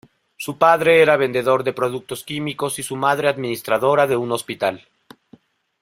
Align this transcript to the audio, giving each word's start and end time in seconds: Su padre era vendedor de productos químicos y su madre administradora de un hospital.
Su 0.35 0.57
padre 0.57 1.03
era 1.03 1.15
vendedor 1.15 1.63
de 1.63 1.73
productos 1.73 2.23
químicos 2.23 2.79
y 2.79 2.81
su 2.81 2.95
madre 2.95 3.29
administradora 3.29 4.07
de 4.07 4.15
un 4.17 4.31
hospital. 4.31 4.87